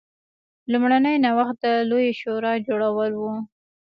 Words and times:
لومړنی 0.71 1.15
نوښت 1.23 1.57
د 1.63 1.65
لویې 1.89 2.11
شورا 2.21 2.53
جوړول 2.67 3.11
و. 3.17 3.23